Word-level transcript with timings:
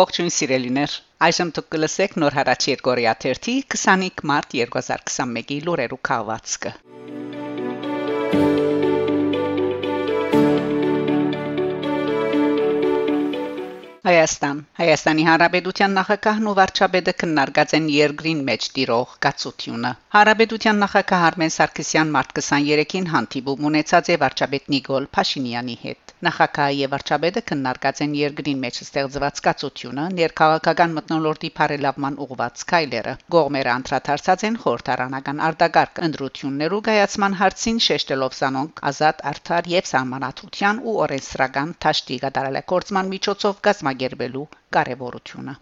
Ողջույն 0.00 0.30
սիրելիներ։ 0.32 0.92
Այժմ 1.26 1.48
դուք 1.56 1.66
կլսեք 1.74 2.12
նոր 2.22 2.34
հարաճ 2.38 2.66
Երգորիա 2.70 3.12
25 3.24 4.22
մարտ 4.30 4.54
2021-ի 4.60 5.58
լուրերու 5.66 5.98
քաղվածքը։ 6.08 6.72
Հայաստան 14.08 14.62
Հայաստանի 14.80 15.26
Հանրապետության 15.26 15.92
նախագահն 15.98 16.48
ու 16.50 16.54
վարչապետը 16.60 17.14
քննարկած 17.22 17.74
են 17.80 17.90
երկրին 17.96 18.40
մեջ 18.46 18.68
տիրող 18.78 19.12
գացությունը։ 19.26 19.90
Հանրապետության 20.14 20.80
նախագահ 20.84 21.26
Արմեն 21.32 21.54
Սարգսյան 21.58 22.14
մարտ 22.16 22.32
23-ին 22.40 23.10
հանդիպում 23.16 23.68
ունեցած 23.72 24.14
է 24.14 24.18
վարչապետ 24.24 24.72
Նիկոլ 24.76 25.10
Փաշինյանի 25.18 25.78
հետ։ 25.84 26.09
Նախագահը 26.28 26.76
եւ 26.78 26.92
վարչապետը 26.94 27.42
քննարկած 27.50 28.02
են 28.06 28.14
երկրին 28.20 28.62
մեջ 28.64 28.80
ստեղծված 28.84 29.42
գացությունը, 29.48 30.06
ներքաղաքական 30.20 30.96
մտնոլորտի 31.00 31.50
բարելավման 31.58 32.20
ուղղված 32.26 32.64
քայլերը։ 32.72 33.16
Գողմերը 33.36 33.74
անդրադարձած 33.74 34.46
են 34.50 34.60
խորհրդարանական 34.64 35.44
արտագարկ 35.50 36.02
ընդրություններու 36.08 36.82
գայացման 36.90 37.38
հարցին 37.42 37.84
շեշտելով 37.90 38.38
զանոնք 38.40 38.84
ազատ 38.92 39.26
արդար 39.32 39.72
եւ 39.74 39.92
սահմանադրության 39.94 40.82
ու 40.86 40.96
օրենսդրական 41.08 41.76
ճաշտի 41.86 42.22
գդարելակորցման 42.28 43.14
միջոցով 43.16 43.62
գազմ 43.66 43.80
կազմակերպելու 43.80 44.46
կարևորությունը։ 44.76 45.52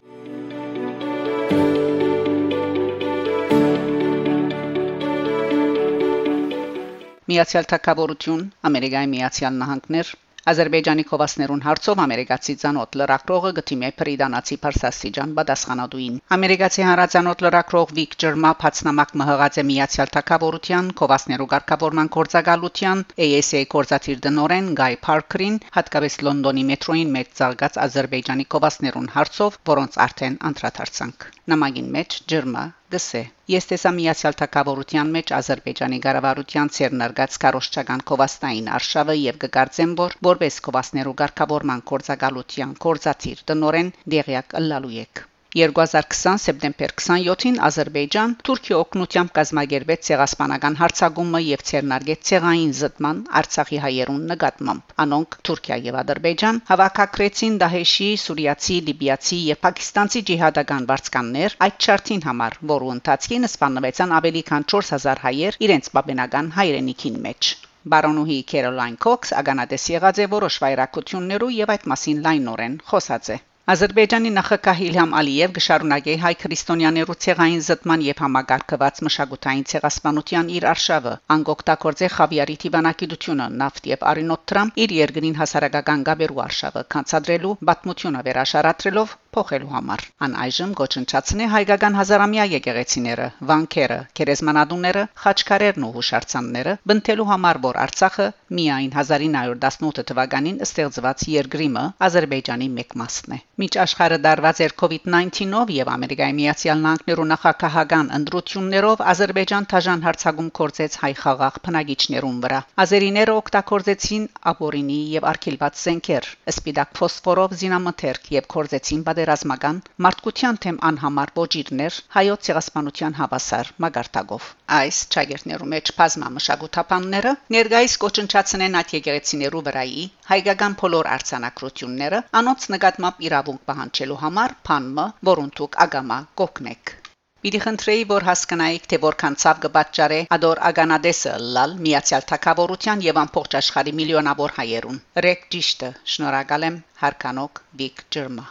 Միացյալ 7.28 7.68
Թագավորություն, 7.72 8.42
Ամերիկայի 8.68 9.08
Միացյալ 9.14 9.54
Նահանգներ 9.62 10.12
Ադրբեջանի 10.50 11.04
կովասներուն 11.10 11.62
հարցով 11.64 12.00
ամերիկացի 12.02 12.54
ցանոթ 12.62 12.98
լրակրողը 13.00 13.50
գտիմե 13.58 13.90
պրիդանացի 14.00 14.56
Փարսաստիջան 14.64 15.34
պատասխանատուին։ 15.38 16.20
Ամերիկացի 16.36 16.86
հանրացանոթ 16.88 17.44
լրակրող 17.46 17.94
Վիկ 17.98 18.16
Ջերմապ 18.24 18.64
հացնամակ 18.68 19.14
մհղած 19.22 19.58
է 19.58 19.66
միացյալ 19.72 20.12
թակավորության 20.16 20.90
կովասներու 21.02 21.50
ղեկավարման 21.54 22.12
կորցակալության 22.18 23.04
ASA 23.28 23.62
կորցաթիր 23.76 24.24
դնորեն 24.28 24.72
Գայ 24.82 24.92
Փարքրին 25.08 25.60
հատկապես 25.78 26.20
Լոնդոնի 26.28 26.66
մետրոյին 26.72 27.14
մեծ 27.18 27.36
ցաղկած 27.42 27.80
Ադրբեջանի 27.88 28.48
կովասներուն 28.56 29.12
հարցով, 29.18 29.62
որոնց 29.74 30.02
արդեն 30.08 30.42
անդրադարձանք։ 30.52 31.30
Նամակին 31.54 31.94
մեջ 31.98 32.22
Ջերմա 32.32 32.68
գսե 32.92 33.20
Ես 33.52 33.66
տեսա 33.70 33.90
միացյալ 33.96 34.36
թակավորության 34.40 35.10
մեջ 35.16 35.32
Ադրբեջանի 35.38 35.98
ղարավարության 36.06 36.72
ցերնարգած 36.78 37.38
կարոշչական 37.44 38.04
կովաստային 38.12 38.72
արշավը 38.80 39.18
եւ 39.20 39.40
կգարձեմ 39.46 39.94
որ 40.02 40.18
որպես 40.30 40.60
կովասներու 40.68 41.16
ղեկավարման 41.22 41.86
կորցակալության 41.92 42.76
կորցաթիր 42.88 43.44
տնորեն 43.52 43.92
դեղյակ 44.16 44.58
ըլլալու 44.62 44.94
եք 45.06 45.26
2020 45.58 46.42
սեպտեմբեր 46.42 46.92
27-ին 47.00 47.56
Ադրբեջան 47.68 48.34
Թուրքիա 48.48 48.76
օկնությամբ 48.82 49.32
կազմակերպեց 49.38 50.04
ցեղասպանական 50.08 50.76
հարցակումը 50.80 51.40
եւ 51.44 51.64
ցերնարգեց 51.70 52.22
ցեղային 52.30 52.74
զտման 52.80 53.22
Արցախի 53.40 53.80
հայերուն 53.84 54.20
նկատմամբ։ 54.32 54.94
Անոնք 55.04 55.38
Թուրքիա 55.48 55.78
եւ 55.88 55.98
Ադրբեջան 56.02 56.60
հավաքակրեցին 56.70 57.58
Դահեշի, 57.64 58.10
Սուրիացի, 58.24 58.78
Լիբիացի 58.90 59.40
եւ 59.48 59.60
Պակիստանցի 59.66 60.24
ջիհադական 60.30 60.88
վարձկաններ 60.92 61.58
այդ 61.68 61.88
չարտին 61.88 62.24
համար, 62.28 62.58
որու 62.74 62.92
ընթացքին 62.98 63.48
սպանվեցան 63.50 64.14
ավելի 64.20 64.44
քան 64.52 64.68
4000 64.76 65.24
հայեր 65.26 65.60
իրենց 65.68 65.90
պապենական 65.98 66.54
հայրենիքին 66.60 67.18
մեջ։ 67.26 67.52
Բարոնուհի 67.92 68.38
Քերոլայն 68.52 68.96
Քոքս 69.04 69.34
ագանադես 69.42 69.90
եղած 69.96 70.22
է 70.24 70.30
որոշ 70.38 70.62
վայրակություններու 70.64 71.52
եւ 71.58 71.76
այդ 71.78 71.92
մասին 71.94 72.24
լայնորեն 72.28 72.82
խոսած 72.92 73.30
է։ 73.34 73.38
Ադրբեջանի 73.68 74.30
նախագահ 74.32 74.78
Իլհամ 74.84 75.10
Ալիև 75.18 75.50
գշարունակե 75.56 76.12
հայ 76.22 76.30
քրիստոնյաներու 76.42 77.16
ցեղային 77.24 77.58
զտման 77.66 78.04
եւ 78.06 78.22
համագարկված 78.24 79.00
մշակութային 79.08 79.66
ցեղասպանության 79.72 80.48
իր 80.56 80.66
արշավը 80.70 81.12
անգոկտակորձե 81.34 82.08
խավիարի 82.16 82.56
տիվանակիդությունը 82.64 83.48
նավթ 83.60 83.90
եւ 83.92 84.06
արինոտրամ 84.12 84.72
իր 84.84 84.94
երկրին 85.00 85.36
հասարակական 85.42 86.06
գաբերու 86.08 86.40
արշավը 86.48 86.84
կանցադրելու 86.96 87.52
բացմությունը 87.68 88.24
վերաշարատրելով 88.30 89.12
փոխելու 89.36 89.70
համար 89.74 90.02
ան 90.26 90.38
այժմ 90.44 90.70
գոչնչացնե 90.80 91.50
հայկական 91.52 91.98
հազարամյա 91.98 92.46
եկեղեցիները 92.54 93.26
վանքերը 93.50 93.98
քերեզմանադունները 94.20 95.04
խաչքարերն 95.24 95.86
ու 95.88 95.92
հուշարձանները 95.98 96.74
բնթելու 96.92 97.28
համար 97.32 97.60
որ 97.68 97.80
Արցախը 97.84 98.28
միայն 98.60 98.90
1918 99.04 100.08
թվականին 100.12 100.58
ստեղծված 100.68 101.28
երկրիմը 101.36 101.84
Ադրբեջանի 102.08 102.72
մեկ 102.80 102.98
մասն 103.02 103.36
է 103.36 103.40
Միջաշխարհը 103.58 104.16
դարված 104.24 104.58
էր 104.64 104.72
COVID-19-ով 104.80 105.70
եւ 105.74 105.88
Ամերիկայի 105.90 106.34
Միացյալ 106.38 106.82
Նահանգներու 106.82 107.24
նախագահական 107.30 108.10
ընդրություններով 108.18 109.00
Ադրբեջան 109.12 109.66
թաժան 109.72 110.04
հարցակում 110.06 110.50
կործեց 110.58 110.98
հայ 111.02 111.10
խաղաղ 111.22 111.58
բնագիչներուն 111.64 112.36
վրա։ 112.44 112.60
Ազերիները 112.84 113.34
օգտագործեցին 113.40 114.28
ապորինի 114.52 115.00
եւ 115.14 115.26
արքիլված 115.32 115.80
սենքեր, 115.82 116.28
սպիտակ 116.54 116.94
ֆոսֆորով 117.00 117.56
զինամթերք 117.62 118.30
եւ 118.38 118.48
կործեցին 118.54 119.02
բادرազմական 119.10 119.82
մարդկության 120.06 120.60
թեմ 120.62 120.78
անհամար 120.92 121.34
ոչիրներ 121.42 121.98
հայոց 122.14 122.48
ցեղասպանության 122.48 123.18
հավասար 123.18 123.72
մագարտակով։ 123.82 124.48
Այս 124.78 125.02
ճագերտներու 125.18 125.70
մեջ 125.74 125.92
բազմամշակութապանները 125.98 127.34
ներգայիս 127.58 127.98
կոչնչացնեն 128.06 128.78
այդ 128.82 128.96
եկեղեցիներու 128.98 129.62
վրայի 129.68 130.02
հայկական 130.30 130.78
փոլոր 130.84 131.10
արցանակրությունները 131.18 132.22
անոնց 132.42 132.70
նկատմամբ 132.76 133.26
իրավ 133.28 133.38
իրավունք 133.38 133.60
պահանջելու 133.68 134.16
համար 134.22 134.52
փանմը, 134.68 135.04
որոնց 135.28 135.52
դուք 135.58 135.76
ագամա 135.84 136.16
կոգնեք։ 136.40 136.90
Պիտի 137.38 137.60
խնդրեի, 137.64 138.02
որ 138.10 138.26
հասկանայիք, 138.28 138.88
թե 138.90 138.98
որքան 139.04 139.36
ցավ 139.42 139.60
կբաճարե 139.62 140.18
ադոր 140.36 140.60
ագանադեսը 140.68 141.32
լալ 141.56 141.76
միացյալ 141.86 142.26
թակավորության 142.32 143.04
եւ 143.06 143.20
ամբողջ 143.22 143.56
աշխարհի 143.60 143.94
միլիոնավոր 144.00 144.54
հայերուն։ 144.58 144.98
Ռեկ 145.28 145.46
ճիշտը, 145.54 145.90
շնորհակալ 146.16 146.68
եմ 146.68 146.76
հարկանոկ 147.04 147.62
Բիգ 147.78 148.04
Ջերմա։ 148.18 148.46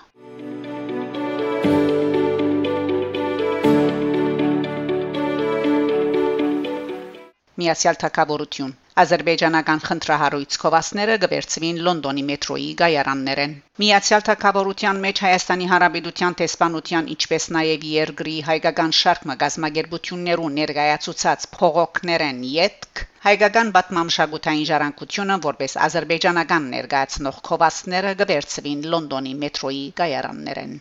Միացյալ 7.61 8.03
թակավորություն 8.07 8.75
Ադրբեջանական 9.01 9.81
խնդրահարույց 9.87 10.55
կովասները 10.61 11.15
գվերցվին 11.23 11.81
Լոնդոնի 11.87 12.23
մետրոյի 12.29 12.69
գայարաններեն։ 12.81 13.51
Միացյալ 13.83 14.23
Թագավորության 14.29 15.01
մեջ 15.03 15.21
Հայաստանի 15.25 15.67
Հանրապետության 15.71 16.37
տեսփանության 16.41 17.11
ինչպես 17.17 17.45
նաև 17.57 17.85
երկրի 17.91 18.35
հայկական 18.47 18.95
շարք 19.01 19.27
մագազմագերբություններու 19.31 20.49
ներկայացուցած 20.57 21.47
փողոքներեն 21.57 22.41
յետք 22.55 23.03
հայկական 23.27 23.71
բատմամշակութային 23.77 24.67
ժառանգությունը 24.71 25.37
որպես 25.45 25.77
ադրբեջանական 25.85 26.67
ներկայացնող 26.73 27.39
կովասները 27.51 28.17
գվերցվին 28.23 28.83
Լոնդոնի 28.95 29.33
մետրոյի 29.45 29.85
գայարաններեն։ 30.01 30.73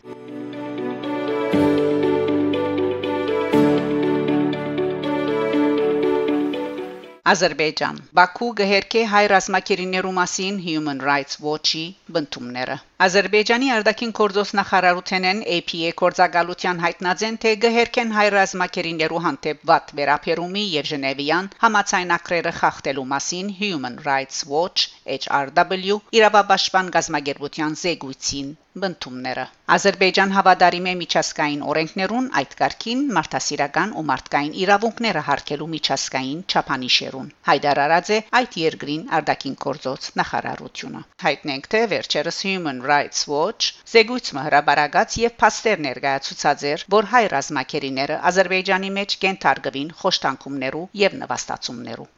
Ադրբեջան. 7.30 7.96
Բաքու 8.16 8.48
գհերքե 8.58 9.00
հայ 9.12 9.22
ռազմակերիներու 9.32 10.10
մասին 10.18 10.58
Human 10.66 11.00
Rights 11.06 11.38
Watch-ի 11.46 11.82
բնդումները 12.16 12.76
Ադրբեջանի 13.06 13.70
արտաքին 13.76 14.12
գործոս 14.18 14.52
նախարարութենեն 14.58 15.40
APA 15.56 15.90
կորցակալության 16.02 16.82
հայտնածեն 16.84 17.38
թե 17.44 17.54
գհերքեն 17.64 18.14
հայ 18.18 18.26
ռազմակերիներու 18.36 19.24
հանդեպ 19.26 19.66
վատ 19.72 19.90
վերապերումի 20.00 20.64
եւ 20.76 20.90
Ժնևյան 20.92 21.50
համացայնակրերը 21.64 22.54
խախտելու 22.60 23.08
մասին 23.16 23.50
Human 23.62 23.98
Rights 24.06 24.46
Watch 24.54 24.86
HRW 25.14 25.96
իրավաբաշխման 26.18 26.88
գազագերբության 26.94 27.74
զեկույցին 27.80 28.48
բնդումները 28.82 29.44
Ադրբեջան 29.74 30.32
հավատարիմ 30.36 30.86
է 30.90 30.94
միջազգային 31.00 31.62
օրենքներուն 31.72 32.26
այդ 32.40 32.56
կարգին 32.60 33.04
մարդասիրական 33.18 33.94
ու 34.00 34.04
մարդկային 34.10 34.56
իրավունքները 34.64 35.22
հարգելու 35.28 35.68
միջազգային 35.74 36.42
չափանիշերուն 36.52 37.30
հայտարարած 37.50 38.10
է 38.16 38.18
այդ 38.40 38.58
երկրին 38.62 39.06
արտաքին 39.20 39.56
գործոց 39.66 40.10
նախարարությունը 40.22 41.02
հայտնենք 41.26 41.70
թե 41.76 41.82
վերջերս 41.94 42.42
Human 42.48 42.82
Rights 42.92 43.24
Watch 43.32 43.70
զեկույցը 43.94 44.44
հրաբարագած 44.48 45.18
եւ 45.22 45.38
փաստեր 45.44 45.86
ներկայացուցած 45.88 46.66
էր 46.74 46.86
որ 46.98 47.10
հայ 47.14 47.24
ռազմակերիները 47.36 48.20
Ադրբեջանի 48.32 48.92
մեջ 49.00 49.18
կենթարկվին 49.24 49.96
խոշտանգումներու 50.02 50.86
եւ 51.06 51.18
նվաստացումներու 51.24 52.10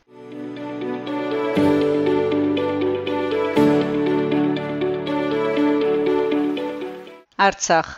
Արցախ. 7.39 7.91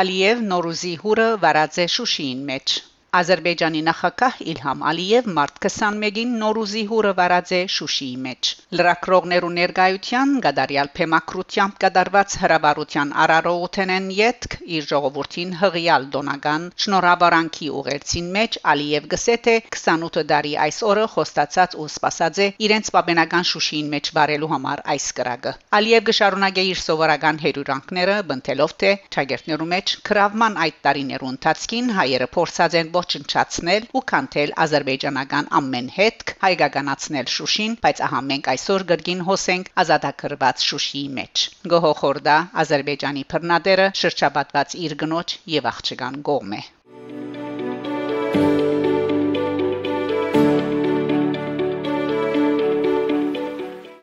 Ալիև 0.00 0.38
Նորուզի 0.50 0.90
հուրը 1.02 1.24
վարած 1.42 1.74
է 1.82 1.84
Շուշիին 1.94 2.38
մեջ 2.50 2.76
Ադրբեջանի 3.18 3.80
նախագահ 3.82 4.36
Իլհամ 4.52 4.82
Ալիև 4.86 5.28
մարտ 5.34 5.56
21-ին 5.66 6.34
Նորուզի 6.40 6.82
հուրը 6.90 7.10
վարած 7.20 7.48
է 7.56 7.58
Շուշիի 7.76 8.12
մեջ։ 8.26 8.50
Լրակրողներու 8.78 9.48
ներկայության 9.56 10.34
գդարյալ 10.44 10.90
փեմակրությամբ 10.98 11.80
գդարված 11.84 12.36
հրավառության 12.42 13.10
արարողութեն 13.24 13.92
են 13.94 14.06
յետք 14.18 14.54
իր 14.76 14.86
ժողովրդին 14.90 15.56
հղիալ 15.62 16.06
դոնական 16.14 16.68
շնորհաբարանքի 16.84 17.70
ուղերձին 17.80 18.28
մեջ 18.38 18.60
Ալիև 18.74 19.10
գսե 19.16 19.36
թե 19.48 19.56
28 19.74 20.24
տարի 20.30 20.54
այս 20.70 20.80
օրը 20.90 21.08
խոստացած 21.16 21.76
ու 21.82 21.88
սпасած 21.90 22.40
է 22.46 22.48
իրենց 22.70 22.92
պաբենական 22.94 23.50
Շուշիին 23.50 23.90
մեջ 23.96 24.12
վարելու 24.20 24.52
համար 24.54 24.84
այս 24.94 25.10
կրակը։ 25.18 25.54
Ալիև 25.80 26.06
գշարունակե 26.12 26.66
իր 26.70 26.84
սովորական 26.86 27.42
հերյուրանքները 27.42 28.16
բնթելով 28.30 28.78
թե 28.84 28.94
ճագերտներու 29.18 29.70
մեջ 29.74 29.98
քրավման 30.06 30.62
այդ 30.68 30.80
տարիներու 30.86 31.34
ընթացքին 31.34 31.94
հայերը 31.98 32.32
փորձած 32.38 32.80
են 32.80 32.96
ոչնչացնել 33.00 33.88
ու 33.96 34.04
կանթել 34.14 34.54
ազերբայջանական 34.64 35.50
ամեն 35.60 35.92
հետք 35.96 36.34
հայկականացնել 36.46 37.30
Շուշին, 37.34 37.76
բայց 37.84 38.02
ահա 38.06 38.20
մենք 38.30 38.50
այսօր 38.54 38.84
գրգին 38.92 39.22
հոսենք 39.28 39.70
ազատագրված 39.84 40.66
Շուշիի 40.70 41.06
մեջ։ 41.20 41.46
Գոհոխորդա 41.74 42.36
Ադրբեջանի 42.64 43.24
բռնադերը 43.34 43.88
շրջապատված 44.02 44.76
իր 44.86 44.96
գնոջ 45.04 45.38
եւ 45.60 45.70
աղջկան 45.74 46.20
կողմ 46.30 46.58
է։ 46.60 46.62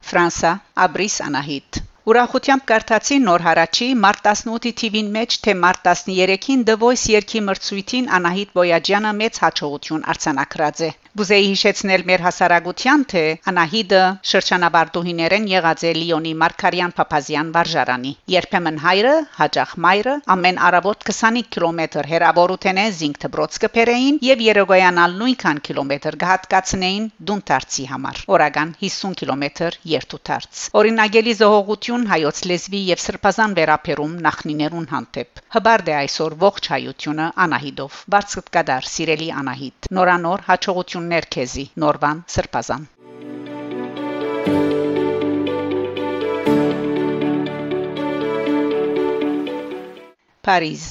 Ֆրանսա 0.08 0.52
Աբրիս 0.88 1.16
Անահիտ 1.28 1.87
Ուրախությամբ 2.08 2.62
կարդացի 2.72 3.16
նոր 3.22 3.44
հարաճի 3.46 3.86
մարտ 4.02 4.28
18-ի 4.30 4.72
TV-ին 4.82 5.08
մեջ 5.16 5.34
թե 5.48 5.56
մարտ 5.64 5.82
13-ին 5.88 6.62
The 6.70 6.76
Voice 6.84 7.10
երկի 7.12 7.42
մրցույթին 7.48 8.08
Անահիտ 8.18 8.54
Բոյաջյանը 8.60 9.12
մեծ 9.18 9.40
հաջողություն 9.44 10.06
արձանագրած 10.14 10.84
է։ 10.88 10.90
Բուզեի 11.18 11.46
հիշեցնել 11.50 12.02
մեր 12.08 12.22
հասարակության 12.24 13.04
թե 13.12 13.22
Անահիդը 13.50 14.00
շրջանաբարդուհիներեն 14.32 15.46
եղած 15.50 15.84
է 15.90 15.94
Լիոնի 15.98 16.34
Մարկարյան 16.42 16.92
Փափազյան 16.98 17.48
վարժարանի։ 17.56 18.12
Երբեմն 18.34 18.78
հայրը, 18.84 19.14
հաջախ 19.38 19.72
մայրը 19.86 20.14
ամեն 20.36 20.60
արաբոտ 20.68 21.06
25 21.10 21.50
կիլոմետր 21.56 22.10
հեռավորութեն 22.12 22.82
է 22.84 22.86
Զինգ 23.00 23.18
դբրոց 23.24 23.58
կփերեին 23.64 24.20
եւ 24.28 24.44
Երեգոյանալ 24.48 25.16
նույնքան 25.22 25.62
կիլոմետր 25.70 26.20
գահատկացնեին 26.22 27.10
Դունտարցի 27.32 27.88
համար։ 27.94 28.22
Օրական 28.38 28.76
50 28.84 29.18
կիլոմետր 29.24 29.80
երթուտարց։ 29.98 30.62
Օրինագելի 30.84 31.36
զողողություն 31.42 32.08
հայոց 32.14 32.44
լեզվի 32.54 32.84
եւ 32.94 33.04
սրբազան 33.08 33.58
վերապերում 33.58 34.16
նախնիներուն 34.28 34.88
հանդեպ։ 34.94 35.44
Հբարդ 35.58 35.92
է 35.92 35.98
այսօր 36.04 36.38
ողջ 36.46 36.72
հայությունը 36.76 37.28
Անահիդով։ 37.48 38.00
Բարձր 38.14 38.48
կդար 38.58 38.88
սիրելի 38.94 39.30
Անահիդ։ 39.42 39.92
Նորանոր 39.98 40.48
հաջողություն 40.52 41.07
Ողջուններ 41.08 41.26
քեզի 41.34 41.64
Նորվան 41.82 42.18
Սրբազան 42.34 42.82
Փարիզ 50.48 50.84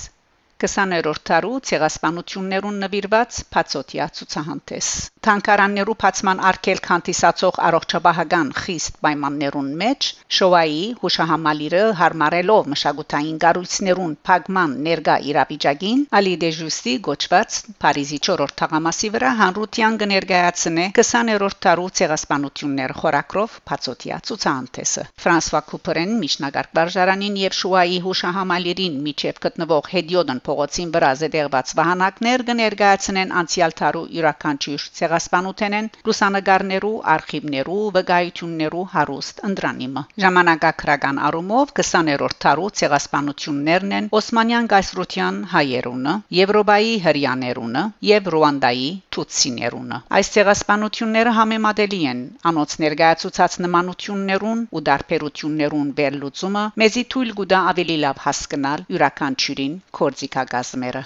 20-րդ 0.57 1.19
տարու 1.29 1.57
ցեղասպանություններուն 1.69 2.77
նվիրված 2.83 3.39
Փացոտիա 3.53 4.05
ցուցահանդես 4.17 4.87
Թանկարաններու 5.27 5.95
փացման 6.01 6.39
արկել 6.49 6.81
քանտիսացող 6.87 7.59
առողջապահական 7.69 8.53
խիստ 8.57 8.97
պայմաններուն 9.07 9.69
մեջ 9.83 10.09
շոուայի 10.39 10.79
հուշահամալիրը 11.03 11.83
հարմարելով 11.99 12.71
մշակութային 12.73 13.41
գառույցներուն 13.45 14.15
փակման 14.29 14.77
ներգա 14.87 15.17
իրավիճակին 15.33 16.01
Ալի 16.21 16.33
դեժուստի 16.47 16.95
գոչված 17.11 17.59
Փարիզի 17.85 18.21
4-րդ 18.29 18.57
թաղամասի 18.63 19.13
վրա 19.19 19.35
հանրության 19.43 20.01
կներկայացնե 20.05 20.89
20-րդ 21.01 21.61
տարու 21.69 21.93
ցեղասպանություններ 22.01 22.97
խորակրով 23.03 23.61
Փացոտիա 23.73 24.21
ցուցահանդեսը 24.31 25.07
Ֆրանսուଆ 25.27 25.63
Կուպերեն 25.75 26.17
միջնագարկ 26.25 26.75
վարժարանին 26.81 27.39
եւ 27.45 27.61
շոուայի 27.61 28.03
հուշահամալիրին 28.09 28.99
միջև 29.11 29.45
գտնվող 29.49 29.95
Հեդիոդն 29.97 30.45
փողոցին 30.47 30.93
վրա 30.97 31.11
զետեղված 31.21 31.73
վահանակներ 31.81 32.45
կներկայացնեն 32.51 33.35
անցյալ 33.41 33.77
տարու 33.81 34.05
յուրաքանչյուր 34.17 34.87
ցեղասպանութենեն 34.99 35.91
լուսանգարներու 36.09 36.93
արխիվներու 37.17 37.81
վկայություններու 37.97 38.85
հարուստ 38.95 39.43
ընդրանիմը 39.51 40.03
ժամանակակրական 40.25 41.21
առումով 41.29 41.73
20-րդ 41.81 42.39
տարու 42.47 42.69
ցեղասպանություններն 42.81 43.97
են 43.99 44.09
Օսմանյան 44.21 44.69
գայսրության 44.73 45.41
հայերունը 45.57 46.15
Եվրոպայի 46.39 46.93
հрьяաներունը 47.07 47.83
եւ 48.11 48.31
Ռուանդայի 48.37 48.89
թուցիներունը 49.17 50.01
այս 50.21 50.33
ցեղասպանությունները 50.37 51.35
համեմատելի 51.41 52.01
են 52.13 52.23
անոնց 52.51 52.77
ներկայացուցած 52.87 53.59
նմանություններուն 53.67 54.65
ու 54.77 54.85
դարբերություններուն 54.91 55.93
վերլուծումը 56.01 56.65
մեզի 56.83 57.05
թույլ 57.15 57.33
գուտա 57.41 57.61
ավելի 57.73 57.97
լավ 58.07 58.23
հասկանալ 58.27 58.87
յուրաքանչյուրին 58.97 59.77
կորձիկ 60.01 60.36
քաղաքացիները 60.37 61.05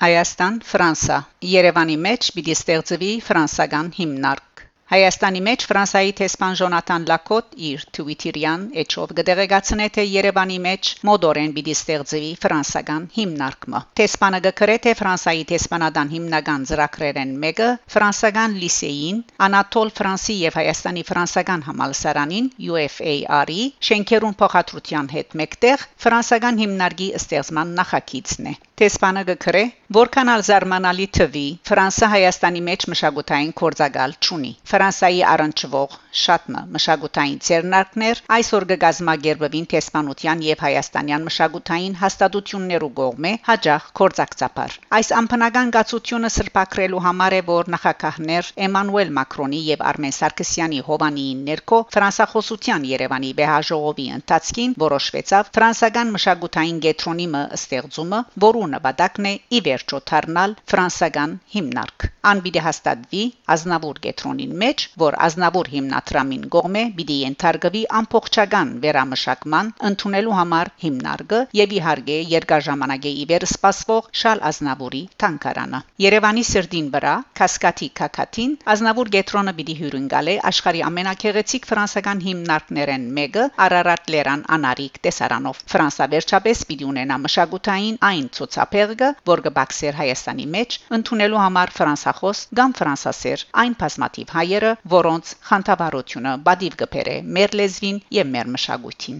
Հայաստան, 0.00 0.54
Ֆրանսա։ 0.64 1.16
Երևանի 1.44 1.96
մեջ 2.04 2.28
պիտի 2.36 2.54
ստեղծվի 2.56 3.10
ֆրանսական 3.26 3.90
հիմնարկ 3.98 4.46
Հայաստանի 4.90 5.40
մեջ 5.46 5.64
Ֆրանսայի 5.70 6.12
տեսփան 6.18 6.56
Ժոնատան 6.58 7.04
Լակոտ 7.08 7.52
իր 7.66 7.82
Twitter-յան 7.96 8.62
էջով 8.82 9.12
գդեգացնե 9.20 9.84
թե 9.96 10.04
Երևանի 10.12 10.56
մեջ 10.64 10.88
մոդորեն 11.06 11.52
պիտի 11.58 11.74
ստեղծվի 11.78 12.30
ֆրանսական 12.44 13.04
հիմնարկը։ 13.18 13.82
Տեսփանը 14.00 14.40
գկրե 14.46 14.76
թե 14.86 14.94
Ֆրանսայի 15.00 15.44
տեսփանադան 15.52 16.10
հիմնական 16.14 16.64
ծրագրերեն 16.70 17.36
մեկը 17.44 17.68
ֆրանսական 17.94 18.56
լիսեին, 18.64 19.20
Անատոլ 19.46 19.94
Ֆրանսի 20.00 20.36
եւ 20.40 20.58
Հայաստանի 20.58 21.04
ֆրանսական 21.12 21.62
համալսարանին 21.68 22.48
UFAR-ի 22.70 23.60
շենքերուն 23.90 24.36
փոխադրության 24.42 25.12
հետ 25.14 25.38
մեկտեղ 25.42 25.86
ֆրանսական 26.06 26.60
հիմնարկի 26.64 27.08
ստեղծման 27.20 27.78
նախագիծն 27.78 28.50
է։ 28.54 28.56
Տեսփանը 28.80 29.22
գկրե, 29.28 29.60
որքան 29.92 30.28
ալզարմանալի 30.34 31.06
թվի 31.18 31.46
Ֆրանսա 31.68 32.06
Հայաստանի 32.14 32.60
մեջ 32.68 32.86
մշակութային 32.92 33.50
կորցակալ 33.60 34.14
ճունի։ 34.26 34.52
Ֆրանսայի 34.70 35.20
առնչվող 35.32 35.96
շատմը 36.20 36.60
մշակութային 36.74 37.36
ցերնակներ 37.46 38.20
այսօր 38.36 38.64
կգազմագերբվին 38.70 39.66
տեսփանության 39.72 40.40
եւ 40.46 40.62
հայաստանյան 40.64 41.26
մշակութային 41.28 41.94
հաստատություններու 42.00 42.90
կողմէ 43.00 43.32
հաջող 43.50 43.86
կորցակցապար 44.00 44.74
այս 44.98 45.12
ամփնական 45.20 45.70
գացությունը 45.76 46.30
սրբակրելու 46.36 47.04
համար 47.06 47.36
է 47.38 47.42
որ 47.50 47.70
նախագահներ 47.74 48.50
Էմանուել 48.66 49.14
Մակրոնի 49.20 49.60
եւ 49.70 49.84
Արմեն 49.90 50.16
Սարգսյանի 50.18 50.80
հովանիի 50.88 51.36
ներքո 51.50 51.80
ֆրանսախոսության 51.94 52.88
Երևանի 52.90 53.30
բեհաժողովի 53.42 54.08
ընթացքին 54.18 54.76
որոշվեցավ 54.86 55.54
ֆրանսական 55.60 56.12
մշակութային 56.18 56.82
գետրոնիմը 56.88 57.44
ստեղծումը 57.60 58.22
որու 58.50 58.66
նպատակն 58.74 59.30
է 59.30 59.34
ի 59.60 59.62
վերջո 59.70 60.02
դառնալ 60.10 60.56
ֆրանսական 60.74 61.38
հիմնարկ 61.54 62.10
անբիդի 62.30 62.66
հաստատվի 62.68 63.24
ազնավուր 63.56 64.04
գետրոնին 64.10 64.56
մեջ 64.64 64.88
որ 65.06 65.20
ազնավուր 65.30 65.74
հիմնարկ 65.76 65.98
Աթրամին 66.00 66.44
գողմե 66.52 66.82
պիտի 66.98 67.16
ենթարկվի 67.20 67.80
ամփոխչական 67.98 68.70
վերամշակման 68.84 69.68
ընդունելու 69.88 70.34
համար 70.38 70.70
հիմնարկը 70.84 71.40
եւ 71.58 71.74
իհարկե 71.76 72.16
երկար 72.30 72.64
ժամանակի 72.66 73.12
իվեր 73.24 73.46
սպասվող 73.50 74.08
Շալ 74.20 74.42
Ազնավուրի 74.50 75.02
տանկարանը 75.22 75.80
Երևանի 76.04 76.44
սրդին 76.50 76.88
վրա 76.94 77.14
Կասկադի 77.40 77.88
Կակատին 78.00 78.54
Ազնավուր 78.74 79.12
գետրոնը 79.16 79.54
պիտի 79.60 79.76
հյուրընկալե 79.80 80.34
աշխարհի 80.50 80.82
ամենակեղեցիկ 80.88 81.68
ֆրանսական 81.70 82.24
հիմնարկներեն 82.26 83.06
մեկը 83.20 83.44
Արարատ 83.66 84.12
Լերան 84.14 84.44
Անարիկ 84.56 85.00
տեսարանով 85.06 85.62
Ֆրանսա 85.74 86.08
վերջապես 86.16 86.64
պիտի 86.70 86.90
ունենա 86.90 87.20
մշակութային 87.26 88.00
այն 88.10 88.26
ցուցափեղը 88.60 89.12
որ 89.28 89.40
կբացեր 89.44 89.94
Հայաստանի 90.00 90.46
մեջ 90.54 90.74
ընդունելու 90.96 91.40
համար 91.44 91.70
ֆրանսախոս 91.76 92.42
կամ 92.60 92.74
ֆրանսասեր 92.80 93.44
այն 93.62 93.74
բազմաթիվ 93.80 94.34
հայերը 94.36 94.72
որոնց 94.94 95.32
խանդավառ 95.50 95.90
ծառայությունը 95.90 96.32
բադիվ 96.46 96.74
կփերե 96.80 97.16
մեր 97.36 97.54
լեզվին 97.60 98.00
եւ 98.16 98.26
մեր 98.34 98.50
մշակույթին 98.56 99.18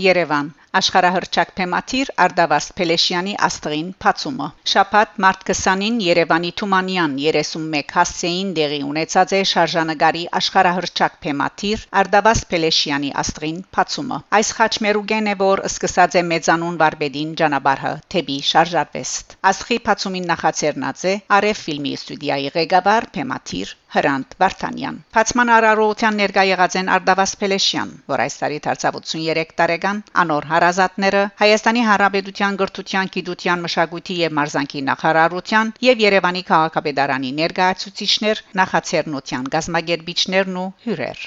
Երևան 0.00 0.46
Աշխարհահռչակ 0.78 1.48
թեմատիր 1.58 2.10
Արդավաս 2.24 2.66
Փելեշյանի 2.78 3.32
աստղին 3.46 3.86
փացումը 4.04 4.46
Շաբաթ 4.72 5.16
մարտ 5.24 5.40
20-ին 5.48 5.96
Երևանի 6.04 6.52
Թումանյան 6.60 7.16
31 7.22 7.94
հասցեին 7.96 8.52
դեղի 8.58 8.78
ունեցած 8.90 9.34
է 9.38 9.40
շարժանագարի 9.52 10.22
աշխարհահռչակ 10.40 11.16
թեմատիր 11.26 11.82
Արդավաս 12.02 12.44
Փելեշյանի 12.54 13.10
աստղին 13.24 13.58
փացումը 13.78 14.20
Այս 14.38 14.52
խաչմերուգեն 14.60 15.32
է 15.32 15.36
որ 15.42 15.64
սկսած 15.72 16.18
է 16.22 16.24
մեծանուն 16.30 16.78
վարպետին 16.84 17.34
ճանապարհը 17.42 17.92
թեպի 18.14 18.38
շարժարվեստ 18.52 19.36
Աստղի 19.50 19.82
փացումին 19.90 20.32
նախաձեռնած 20.34 21.04
է 21.10 21.18
Արև 21.40 21.66
ֆիլմի 21.66 21.98
ստուդիայի 21.98 22.54
ղեկավար 22.60 23.10
թեմատիր 23.18 23.76
Հրանտ 23.90 24.34
Վարդանյան 24.38 24.98
Փացման 25.16 25.48
արարողության 25.50 26.18
ներկա 26.20 26.42
եղած 26.46 26.74
են 26.78 26.90
Արդավաս 26.96 27.32
Փելեշյան, 27.40 27.88
որ 28.12 28.20
այս 28.24 28.36
տարի 28.42 28.58
դարձավ 28.66 28.98
83 29.00 29.56
տարեկան, 29.60 30.02
անոր 30.22 30.46
հարազատները 30.60 31.20
Հայաստանի 31.40 31.82
Հանրապետության 31.88 32.56
գրթության, 32.60 33.10
գիտության, 33.12 33.60
մշակույթի 33.66 34.16
եւ 34.20 34.34
մարզանկի 34.38 34.82
նախարարության 34.88 35.70
եւ 35.86 36.02
Երևանի 36.04 36.42
քաղաքապետարանի 36.50 37.30
ներկայացուցիչներ, 37.38 38.42
նախաձեռնության 38.60 39.48
գազագերբիչներն 39.56 40.60
ու 40.60 40.66
հյուրեր։ 40.84 41.24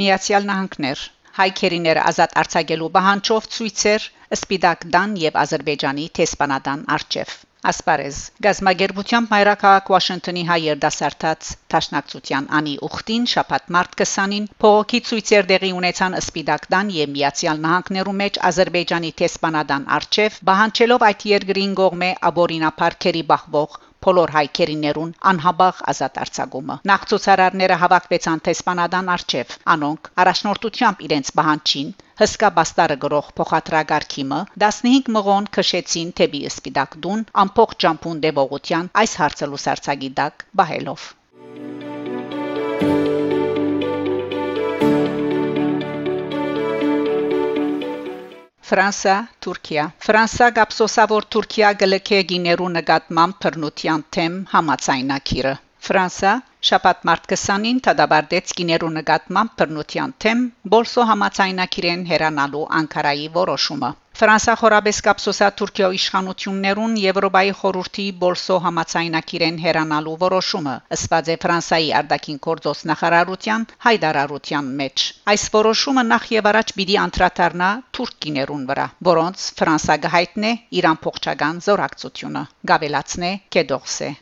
Միացյալ 0.00 0.50
Նահանգներ. 0.52 1.08
Հայքերիներ 1.34 1.98
ազատ 2.08 2.38
արձակելու 2.44 2.92
բանջով 2.96 3.52
ցույցեր 3.56 4.12
Սպիդակ 4.40 4.92
Դան 4.96 5.18
եւ 5.28 5.42
Ադրբեջանի 5.44 6.12
տեսփանադան 6.20 6.88
արչեվ 6.96 7.42
Ասպարեզ 7.70 8.16
Գազագերբության 8.44 9.26
մայրաքաղաք 9.30 9.86
Վաշինգտոնի 9.92 10.42
հայեր 10.48 10.80
դասարտած 10.84 11.52
Տաշնակցության 11.74 12.48
անի 12.58 12.74
ուխտին 12.88 13.24
շաբաթ 13.32 13.70
մարտ 13.76 13.96
20-ին 14.02 14.48
փողոքի 14.64 15.00
ցույցեր 15.08 15.48
դեղի 15.52 15.70
ունեցան 15.78 16.18
Սպիդակդան 16.20 16.92
եւ 16.98 17.14
Միացյալ 17.14 17.64
Նահանգներու 17.64 18.16
մեջ 18.20 18.38
Ադրբեջանի 18.50 19.14
տեսփանադան 19.22 19.88
արչեվ 19.98 20.38
բահանչելով 20.50 21.08
այդ 21.08 21.26
երկրին 21.32 21.74
գողմե 21.80 22.10
աբորինապարքերի 22.32 23.24
բախվող 23.32 23.80
բոլոր 24.06 24.32
հայկերիներուն 24.36 25.12
անհաբաղ 25.32 25.82
ազատ 25.92 26.20
արձակումը 26.24 26.76
նախ 26.90 27.06
ցուցարարները 27.12 27.78
հավաքվեցան 27.82 28.42
տեսփանադան 28.48 29.10
արչև 29.16 29.54
անոնք 29.74 30.10
առաջնորդությամբ 30.24 31.04
իրենց 31.08 31.32
բանջին 31.40 31.94
հսկա 32.22 32.50
բաստարը 32.58 32.96
գրող 33.04 33.30
փոխադրագարքիմը 33.40 34.40
15 34.64 35.10
մղոն 35.18 35.50
քշեցին 35.58 36.14
թեպի 36.20 36.44
սպիդակ 36.52 36.96
դուն 37.06 37.26
ամփոխ 37.44 37.76
ջամփուն 37.86 38.22
դեպողության 38.28 38.92
այս 39.04 39.18
հարցը 39.24 39.50
լուսարցագի 39.54 40.14
դակ 40.22 40.46
բահելով 40.62 41.10
Ֆրանսա, 48.64 49.14
Թուրքիա։ 49.44 49.82
Ֆրանսա 50.04 50.46
գապսոսավոր 50.58 51.24
Թուրքիա 51.34 51.72
գլքե 51.82 52.20
գիներու 52.30 52.68
նկատմամբ 52.76 53.36
բռնության 53.44 54.04
թեմ 54.16 54.38
համացայնակիրը։ 54.52 55.52
Ֆրանսա 55.88 56.32
շաբաթ 56.68 57.02
մարտ 57.08 57.26
20-ին 57.34 57.82
դադարեցեց 57.88 58.54
գիներու 58.60 58.94
նկատմամբ 59.00 59.58
բռնության 59.60 60.14
թեմ 60.24 60.46
բոլսո 60.74 61.10
համացայնակիրեն 61.10 62.08
հերանալու 62.14 62.64
Անկարայի 62.78 63.28
որոշումը։ 63.34 63.90
Ֆրանսա 64.14 64.52
խորաբես 64.60 64.98
կապսոսա 65.04 65.46
Թուրքիո 65.58 65.86
իշխանություններուն 65.96 66.92
Եվրոպայի 67.02 67.54
խորհրդի 67.60 68.04
բոլսո 68.20 68.58
համացայնակիրեն 68.66 69.58
հերանալու 69.64 70.14
որոշումը 70.20 70.74
ըսված 70.96 71.30
է 71.34 71.36
Ֆրանսայի 71.44 71.90
արտաքին 72.00 72.38
գործոս 72.46 72.84
նախարարության 72.92 73.66
հայդարարության 73.88 74.70
մեջ 74.82 75.06
այս 75.34 75.48
որոշումը 75.58 76.06
նախ 76.14 76.30
եւ 76.36 76.50
առաջ 76.54 76.74
պիտի 76.78 76.98
անդրադառնա 77.08 77.70
թուրքիներուն 77.98 78.66
վրա 78.70 78.86
որոնց 79.10 79.48
Ֆրանսա 79.58 79.98
գահիտնե 80.06 80.54
Իրան 80.78 81.02
փոխչական 81.08 81.64
զորակցությունը 81.66 82.44
գավելացնե 82.72 83.32
կեդողսե 83.58 84.14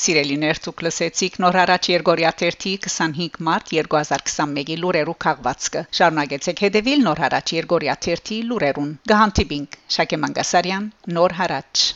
Սիրելիներ 0.00 0.60
ցուկ 0.64 0.82
լսեցիք 0.86 1.34
նոր 1.44 1.58
հարաճ 1.60 1.88
Երգորիա 1.92 2.30
3-ի 2.42 2.72
25 2.86 3.40
մարտ 3.48 3.72
2021-ի 3.74 4.78
լուրերու 4.84 5.16
քաղվածքը 5.26 5.84
շարունակեցեք 6.00 6.64
հետևել 6.66 7.06
նոր 7.10 7.22
հարաճ 7.26 7.54
Երգորիա 7.58 7.98
3-ի 8.08 8.40
լուրերուն 8.52 8.90
գահանտիբինգ 9.12 9.80
Շակե 9.98 10.22
Մանգասարյան 10.24 10.90
նոր 11.20 11.40
հարաճ 11.42 11.88